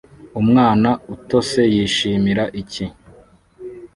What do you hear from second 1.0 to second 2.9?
utose yishimira icyi